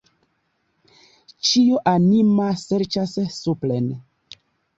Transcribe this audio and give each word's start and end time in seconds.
Ĉio 1.49 1.81
anima 1.91 2.49
serĉas 2.63 3.15
supren. 3.37 3.93